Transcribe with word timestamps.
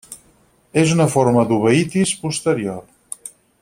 És 0.83 0.93
una 0.95 1.07
forma 1.17 1.45
d'uveïtis 1.51 2.17
posterior. 2.25 2.85